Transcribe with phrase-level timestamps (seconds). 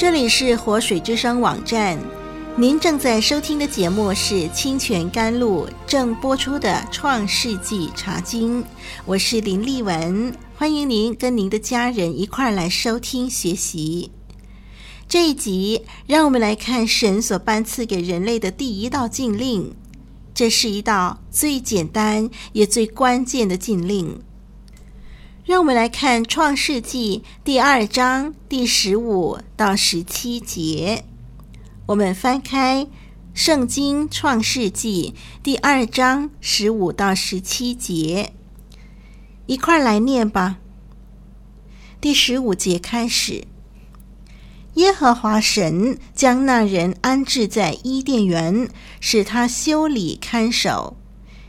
[0.00, 1.98] 这里是活水之声网站，
[2.56, 8.62] 您正在收听的节目是清泉甘露正播出的《创世纪茶经》，
[9.04, 14.10] 我是林丽文，欢迎您跟您的家人一块儿来收听学习。
[15.06, 19.74] 这一集，让我们来看神所颁赐给人类的第一道禁令，
[20.32, 24.18] 这是一道最简单也最关键的禁令。
[25.50, 31.04] 让我们来看《创世纪》第二章第十五到十七节。
[31.86, 32.84] 我们翻开
[33.34, 38.32] 《圣经·创世纪》第二章十五到十七节，
[39.46, 40.58] 一块来念吧。
[42.00, 43.42] 第十五节开始：
[44.74, 48.68] 耶和华神将那人安置在伊甸园，
[49.00, 50.96] 使他修理看守。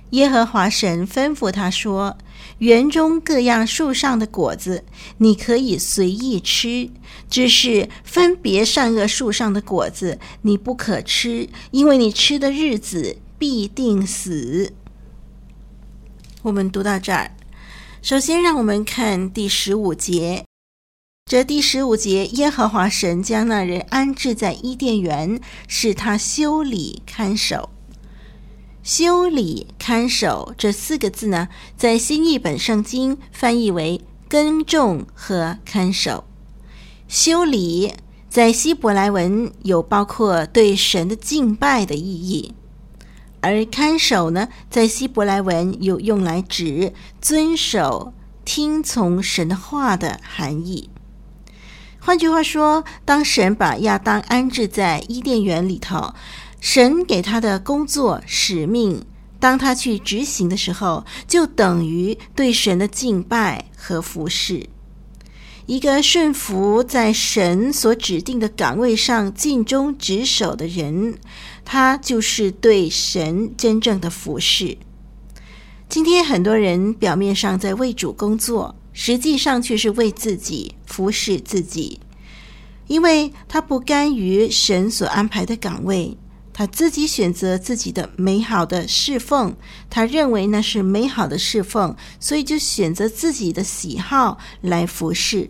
[0.10, 2.18] 耶和华神吩咐他说
[2.60, 4.84] ：“园中各样树上的果子，
[5.18, 6.90] 你可以随意吃；
[7.30, 14.74] 只是分别善恶树上的果子，你不可吃，因为你吃的日子必定死。”
[16.44, 17.32] 我们读到这儿，
[18.02, 20.44] 首先让我们看第十五节。
[21.30, 27.70] 这第十五节，耶和华神将那人安置在伊甸园，使他修理看守。
[28.84, 36.24] 修理看守这四个字呢，在新译本圣经翻译为耕种和看守。
[37.08, 37.94] 修理
[38.28, 42.56] 在希伯来文有包括对神的敬拜的意义，
[43.42, 48.14] 而看守呢，在希伯来文有用来指遵守、
[48.44, 50.90] 听从神的话的含义。
[52.00, 56.16] 换句话说，当神把亚当安置在伊甸园里头。
[56.62, 59.04] 神给他的工作使命，
[59.40, 64.70] 当他去执行的时候，就等于对神的敬拜和服侍。
[65.66, 71.18] 一个顺服在神所指定的岗位上尽忠职守的人，
[71.66, 74.78] 他就是对神真正的服侍。
[75.90, 82.00] 今天很多人表面上在为主工作，实际上却是为自己服侍自己，
[82.88, 86.18] 因为他不甘于神所安排的岗位。
[86.62, 89.56] 他自己选择自己的美好的侍奉，
[89.90, 95.50] 他认为那是美好的侍奉，所以就选择自己的喜好来服侍。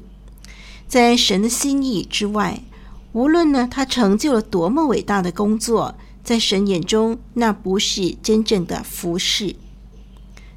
[0.87, 2.63] 在神的心意之外，
[3.11, 9.53] 无论呢他成就了多么伟大的工作，在神眼中那不是真正的服侍。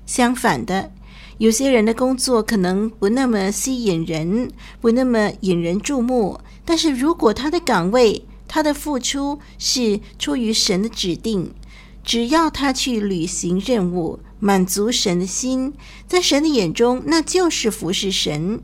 [0.07, 0.93] 相反的，
[1.39, 11.53] 有些人的工作可能不那么吸引人，不那么引人注目，但是如果他的岗位，他的付出是出于神的指定，
[12.05, 15.73] 只要他去履行任务，满足神的心，
[16.07, 18.63] 在神的眼中，那就是服侍神。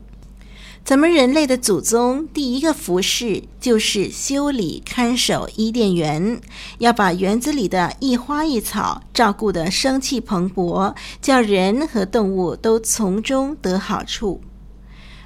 [0.85, 6.39] 咱们人类的祖宗第一个服侍就是修理看守伊甸园，
[6.77, 14.39] 要把园子里的一花一草照顾得生气蓬勃，叫人和动物都从中得好处。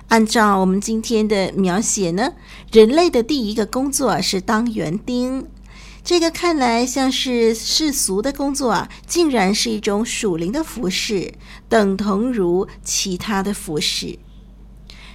[0.08, 2.34] 按照我们今天的描写呢，
[2.72, 5.48] 人类的第一个工作是当园丁。
[6.04, 11.34] 这个看来像是世俗的工作啊，竟然是一种属灵的服侍，
[11.68, 14.20] 等同如其他的服侍。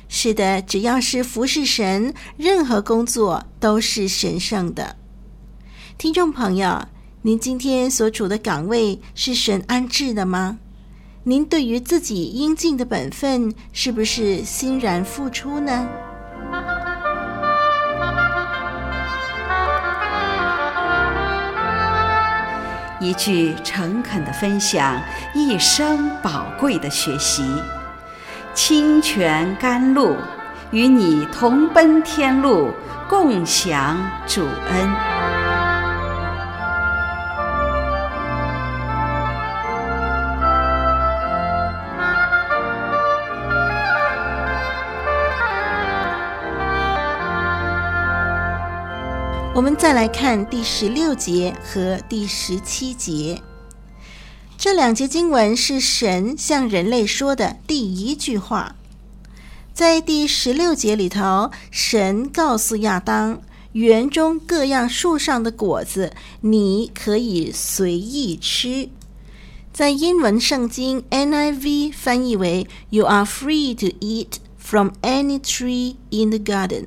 [0.08, 4.96] 是的，只要是服侍神，任何工作都是神圣的。
[5.96, 6.88] 听众朋友，
[7.22, 10.58] 您今天所处的岗位是神安置的吗？
[11.22, 15.86] 您对于自己应尽的本分，是不是欣然付出呢？
[22.98, 24.98] 一句诚恳的分享，
[25.34, 27.44] 一生宝贵的学习。
[28.54, 30.16] 清泉甘露，
[30.70, 32.70] 与你同奔天路，
[33.10, 35.09] 共享主恩。
[49.52, 53.42] 我们再来看第十六节和第十七节，
[54.56, 58.76] 这两节经文是神向人类说的第一句话。
[59.74, 63.42] 在第十六节里头，神告诉亚当，
[63.72, 66.12] 园中各样树上的果子，
[66.42, 68.88] 你可以随意吃。
[69.72, 76.86] 在英文圣经 NIV 翻译为 “You are free to eat from any tree in the garden”。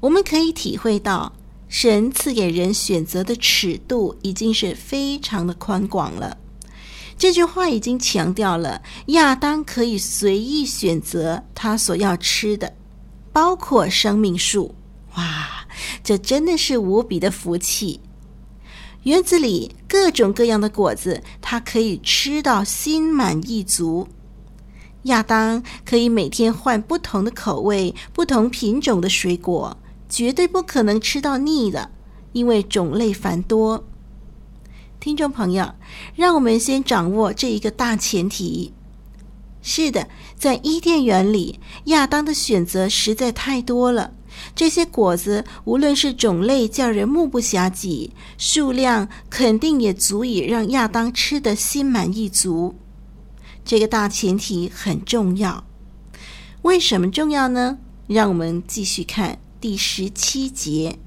[0.00, 1.32] 我们可以体会到。
[1.68, 6.36] 神赐给人选择的尺度已经是非常的宽广了。
[7.16, 12.74] 这句话已经强调了亚当可以随意选择他所要吃的，
[13.32, 14.74] 包括生命树。
[15.14, 15.68] 哇，
[16.02, 18.00] 这真的是无比的福气！
[19.04, 24.08] 园子里各种各样的果子，他可以吃到心满意足。
[25.04, 29.78] 亚当可以每天换不同的口味、不同品种的水果。
[30.10, 31.90] 绝对不可能吃到腻的，
[32.32, 33.86] 因为种类繁多。
[34.98, 35.72] 听众朋友，
[36.14, 38.74] 让我们先掌握这一个大前提。
[39.62, 44.12] 是的，在伊甸园里，亚当的选择实在太多了。
[44.54, 52.74] 这些果子，无论是种类叫人目不暇给，数量肯定也足以让亚当吃得心满意足。
[53.64, 55.64] 这个大前提很重要。
[56.62, 57.78] 为什么重要呢？
[58.06, 59.38] 让我们继续看。
[59.60, 60.98] 第十七节，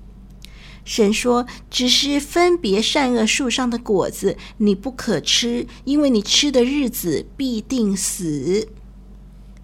[0.86, 8.68] 神说：“只是分别善恶树上的果子，你不可吃，因为你吃的日子必定死。”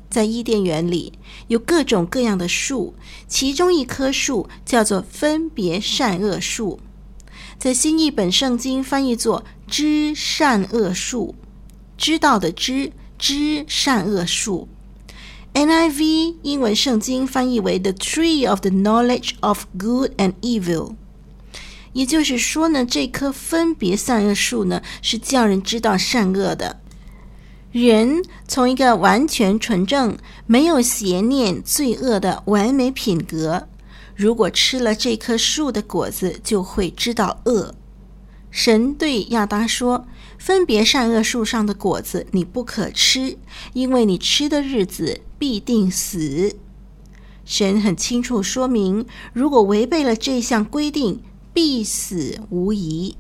[0.10, 1.14] 在伊甸园里
[1.50, 2.96] 有各种各样的树，
[3.28, 6.80] 其中一棵树叫做分别善恶树，
[7.60, 11.36] 在新译本圣经翻译作“知善恶树”，
[11.96, 14.68] 知道的知，知善恶树。
[15.54, 20.94] NIV 英文圣经翻译为 “the tree of the knowledge of good and evil”，
[21.94, 26.80] 也就是说呢，这棵分别善恶树呢，是叫人知道善恶的。
[27.72, 33.68] 人从一个完全纯正、没有邪念、罪恶的完美品格，
[34.16, 37.76] 如果吃了这棵树的果子，就会知道恶。
[38.52, 40.08] 神对亚当说
[40.40, 43.38] ：“分别善恶树上的果子，你不可吃，
[43.74, 46.58] 因为你吃的日子必定死。”
[47.44, 53.18] 神很清楚说明，如果违背了这项规定，必死无疑。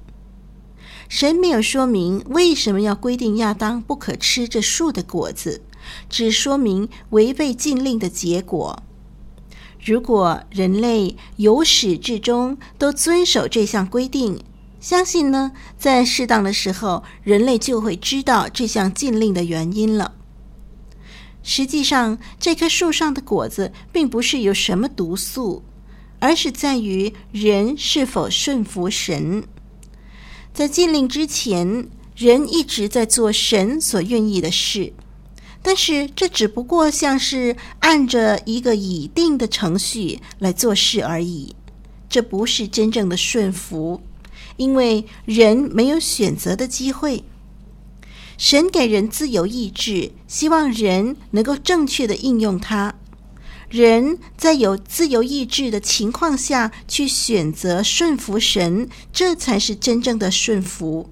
[1.07, 5.63] 神没有说明为什么要规定亚当不可吃这树的果子，
[6.07, 8.83] 只说明违背禁令的结果。
[9.83, 14.43] 如果人类由始至终都遵守这项规定，
[14.79, 20.13] 相信呢，在适当的时候，人类就会知道这项禁令的原因了。
[21.51, 25.63] 实际上，这棵树上的果子并不是有什么毒素，
[26.19, 29.43] 而是在于人是否顺服神。
[30.53, 34.93] 在禁令之前，人一直在做神所愿意的事，
[35.63, 41.55] 但是这只不过像是按着一个已定的程序来做事而已，
[42.07, 43.99] 这不是真正的顺服。
[44.57, 47.23] 因为人没有选择的机会，
[48.39, 52.95] 神给人自由意志，希望人能够正确的应用它。
[53.67, 61.09] 人在有自由意志的情况下去选择顺服神，这才是真正的顺服。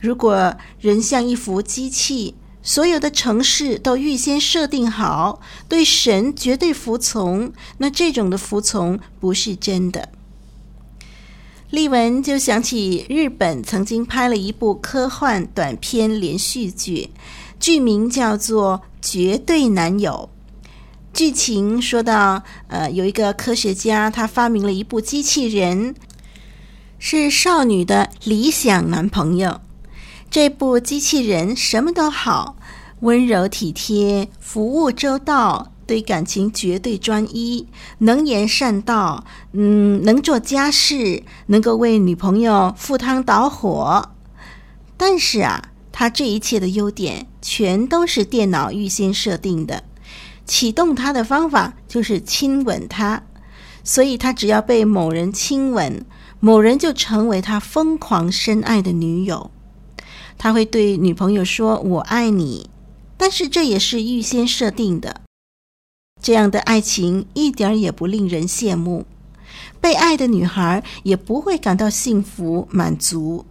[0.00, 10.08] 如果人像一副机器，所有的程式都预先设定好，对神绝对服从，那这种的服从不是真的。
[11.70, 17.10] 丽文就想起日本曾经拍了一部科幻短片连续剧，
[17.58, 20.30] 剧名叫做《绝对男友》。
[21.12, 25.94] 剧情说到，呃，有一个科学家，他发明了一部机器人，
[26.98, 29.60] 是少女的理想男朋友。
[30.30, 32.56] 这部机器人什么都好，
[33.00, 35.72] 温柔体贴，服务周到。
[35.86, 44.10] 对感情绝对专一，能言善道，嗯，能做家事，能够为女朋友赴汤蹈火。
[44.96, 49.84] 但是啊，他这一切的优点全都是电脑预先设定的。
[50.46, 53.22] 启动他的方法就是亲吻他，
[53.82, 56.04] 所以他只要被某人亲吻，
[56.38, 59.50] 某人就成为他疯狂深爱的女友。
[60.36, 62.68] 他会对女朋友说“我爱你”，
[63.16, 65.22] 但是这也是预先设定的。
[66.24, 69.04] 这样的爱情一点也不令人羡慕，
[69.78, 73.44] 被爱的女孩也不会感到幸福满足。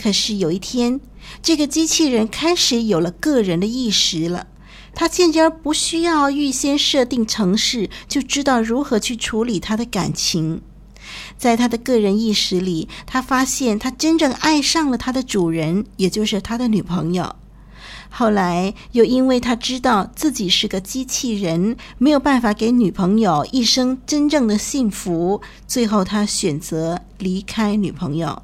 [0.00, 1.00] 可是有一天，
[1.42, 4.46] 这个机器人开始有了个人的意识了。
[4.94, 10.62] 他渐渐不需要预先设定程式，就知道如何去处理他的感情。
[11.36, 17.34] 在他的个人意识里，他发现他真正爱上了他的主人，也就是他的女朋友。
[18.08, 28.42] 后来又因为他知道自己是个机器人，没有办法给女朋友一生真正的幸福，最后他选择离开女朋友。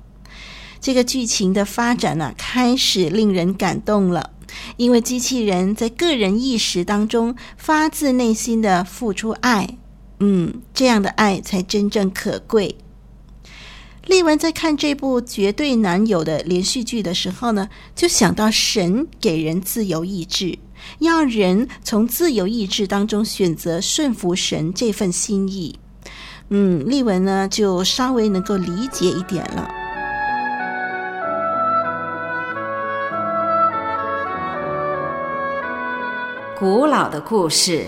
[0.81, 4.31] 这个剧情的发展呢、开始令人感动了。
[4.76, 9.78] 因为机器人在个人意识当中发自内心的付出爱，
[10.19, 12.76] 嗯，这样的爱才真正可贵。
[14.06, 20.59] 丽文在看这部《绝对男友》的连续剧的时候呢，就想到神给人自由意志，
[20.99, 25.78] 要人从自由意志当中选择顺服神这份心意。
[26.49, 29.68] 嗯，丽文呢就稍微能够理解一点了。
[36.59, 37.85] 古老的故事，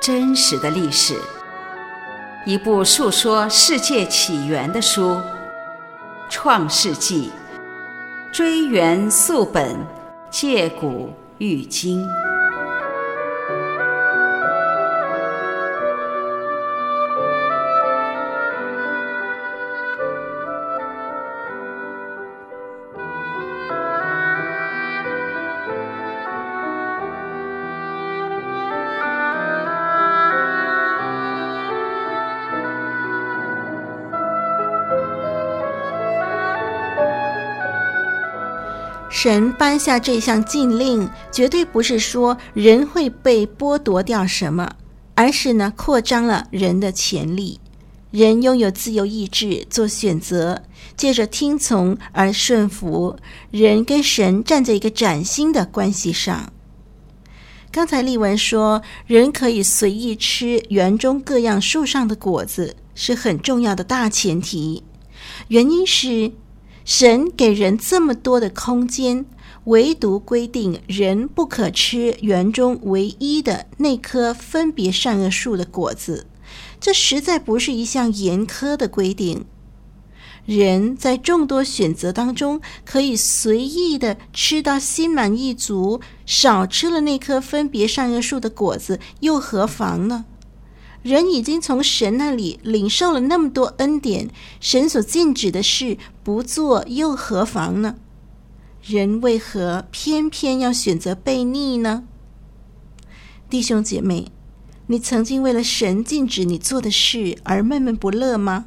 [0.00, 1.14] 真实的历史，
[2.46, 5.10] 一部述说世界起源的书，
[6.28, 7.30] 《创世纪》，
[8.34, 9.76] 追源溯本，
[10.30, 12.06] 借古喻今。
[39.20, 44.76] 神颁下这项禁令，绝对不是说人会被剥夺掉什么，
[45.16, 47.58] 而是呢扩张了人的潜力。
[48.12, 50.62] 人拥有自由意志做选择，
[50.96, 53.16] 借着听从而顺服。
[53.50, 56.52] 人跟神站在一个崭新的关系上。
[57.72, 64.84] 刚才丽文说，人可以随意吃园中各样树上的果子，是很重要的大前提。
[65.48, 66.30] 原因是。
[66.88, 69.26] 神给人这么多的空间，
[69.64, 76.26] 唯独规定人不可吃园中唯一的那棵分别善恶树的果子，
[76.80, 79.44] 这实在不是一项严苛的规定。
[80.46, 90.24] 人在众多选择当中，可以随意的吃到心满意足，少吃了那棵分别善恶树的果子，又何妨呢？
[91.08, 94.28] 人已经从神那里领受了那么多恩典，
[94.60, 97.94] 神所禁止的事不做又何妨呢？
[98.82, 102.04] 人为何偏偏要选择悖逆呢？
[103.48, 104.26] 弟兄姐妹，
[104.88, 108.66] 你曾经为了神禁止你做的事而闷闷不乐吗？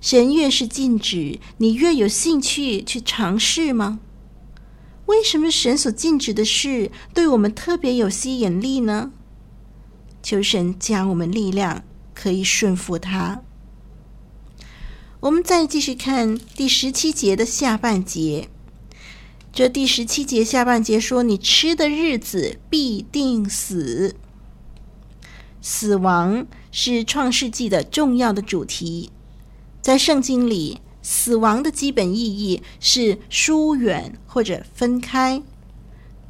[0.00, 3.98] 神越是禁止，你越有兴趣去尝试吗？
[5.06, 9.10] 为什么神所禁止的事对我们特别有吸引力呢？
[10.24, 13.42] 求神加我们力量，可以顺服他。
[15.20, 18.48] 我们再继续看第十七节的下半节。
[19.52, 24.16] 这第十七节下半节说：“你吃的日子必定死。”
[25.60, 29.10] 死亡是创世纪的重要的主题。
[29.82, 35.42] 在圣经里，死亡的基本意义是疏远或者分开。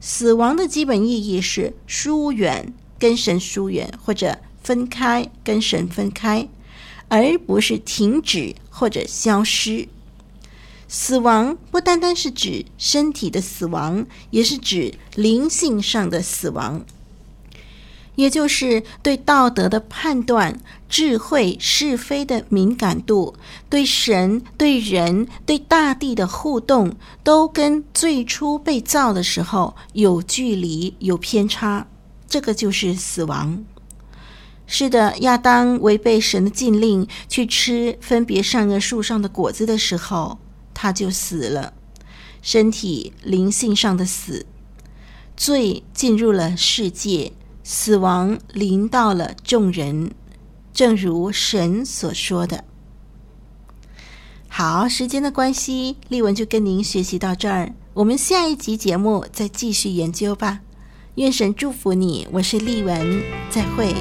[0.01, 2.75] 死亡的基本意义是疏远。
[2.99, 6.49] 跟神疏远，或者分开，跟神分开，
[7.09, 9.89] 而不是停止或者消失。
[10.87, 16.85] 死亡不单单是指身体的死亡，也是指灵性上的死亡，
[18.15, 23.35] 也就是对道德的判断、智慧是非的敏感度、
[23.69, 31.89] 对神、对人、对大地的互动，都跟最初被造的时候有距离、有偏差。
[32.29, 33.65] 这个就是死亡。
[34.67, 40.39] 是的，亚当违背神的禁令，去吃分别善恶树上的果子的时候，
[40.73, 41.75] 他就死了，
[42.41, 44.47] 身体灵性上的死，
[45.37, 50.13] 罪进入了世界，死亡临到了众人，
[50.73, 52.65] 正如神所说的。
[54.49, 60.61] 好，时间的关系，丽文就跟您学习到这儿，我们下一集节目再继续研究吧。
[61.17, 63.95] 愿神祝福你，我是丽文，再会。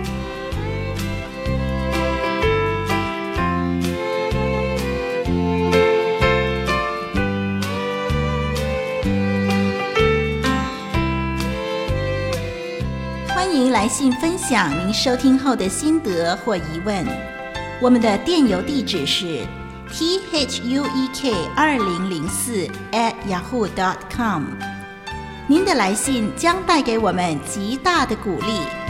[13.28, 17.06] 欢迎来信分享您收听后的心得或疑问。
[17.80, 19.46] 我们的电邮地址是
[19.92, 24.46] t h u e k 二零零四 at yahoo dot com。
[25.46, 28.83] 您的来信将带给我们极大的鼓励。